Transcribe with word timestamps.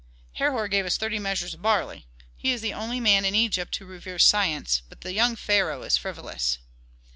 "Herhor 0.33 0.67
gave 0.67 0.83
us 0.87 0.97
thirty 0.97 1.19
measures 1.19 1.53
of 1.53 1.61
barley. 1.61 2.07
He 2.35 2.51
is 2.51 2.61
the 2.61 2.73
only 2.73 2.99
man 2.99 3.23
in 3.23 3.35
Egypt 3.35 3.75
who 3.75 3.85
reveres 3.85 4.25
science, 4.25 4.81
but 4.89 5.01
the 5.01 5.13
young 5.13 5.35
pharaoh 5.35 5.83
is 5.83 5.95
frivolous." 5.95 6.57